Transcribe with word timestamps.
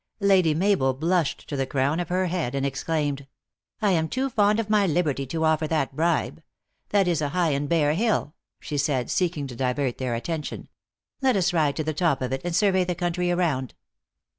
Lady 0.21 0.55
Mabel 0.55 0.95
blushed 0.95 1.47
to 1.47 1.55
the 1.55 1.67
crown 1.67 1.99
of 1.99 2.09
her 2.09 2.25
head, 2.25 2.55
and 2.55 2.65
exclaimed," 2.65 3.27
I 3.83 3.91
am 3.91 4.07
too 4.09 4.31
fond 4.31 4.59
of 4.59 4.67
my 4.67 4.87
liberty 4.87 5.27
to 5.27 5.43
offer 5.45 5.67
that 5.67 5.95
bribe. 5.95 6.41
That 6.89 7.07
is 7.07 7.21
a 7.21 7.29
high 7.29 7.51
and 7.51 7.69
bare 7.69 7.93
hill," 7.93 8.33
she 8.59 8.79
said, 8.79 9.11
seeking 9.11 9.45
to 9.45 9.55
divert 9.55 9.99
their 9.99 10.15
attention." 10.15 10.69
Let 11.21 11.35
us 11.35 11.53
ride 11.53 11.75
to 11.75 11.83
the 11.83 11.93
top 11.93 12.23
of 12.23 12.33
it, 12.33 12.41
and 12.43 12.55
survey 12.55 12.83
the 12.83 12.95
country 12.95 13.29
around." 13.29 13.75